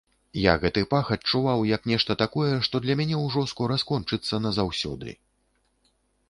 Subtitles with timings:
[0.43, 5.15] Я гэты пах адчуваў, як нешта такое, што для мяне ўжо скора скончыцца назаўсёды.